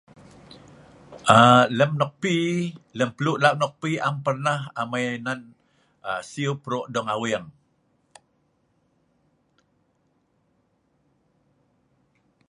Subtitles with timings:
[1.37, 2.35] um lem nok pi
[2.97, 5.39] lem pelu' lak nok pi am pernah amai nan
[6.31, 7.47] siu pro' dong aweng